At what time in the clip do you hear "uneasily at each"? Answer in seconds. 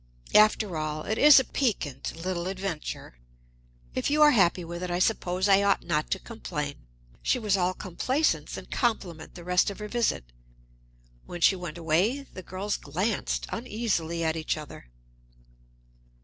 13.51-14.57